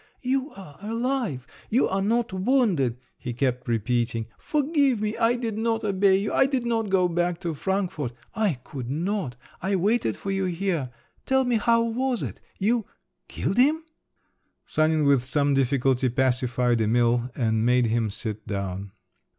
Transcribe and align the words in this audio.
"You 0.23 0.49
are 0.53 0.79
alive, 0.81 1.45
you 1.69 1.87
are 1.87 2.01
not 2.01 2.33
wounded!" 2.33 2.97
he 3.19 3.33
kept 3.33 3.67
repeating. 3.67 4.25
"Forgive 4.39 4.99
me, 4.99 5.15
I 5.15 5.35
did 5.35 5.59
not 5.59 5.83
obey 5.83 6.15
you, 6.15 6.33
I 6.33 6.47
did 6.47 6.65
not 6.65 6.89
go 6.89 7.07
back 7.07 7.39
to 7.41 7.53
Frankfort… 7.53 8.11
I 8.33 8.53
could 8.63 8.89
not! 8.89 9.35
I 9.61 9.75
waited 9.75 10.17
for 10.17 10.31
you 10.31 10.45
here… 10.45 10.89
Tell 11.27 11.45
me 11.45 11.57
how 11.57 11.83
was 11.83 12.23
it? 12.23 12.41
You… 12.57 12.87
killed 13.27 13.57
him?" 13.57 13.83
Sanin 14.65 15.03
with 15.03 15.23
some 15.23 15.53
difficulty 15.53 16.09
pacified 16.09 16.81
Emil 16.81 17.29
and 17.35 17.63
made 17.63 17.85
him 17.85 18.09
sit 18.09 18.47
down. 18.47 18.93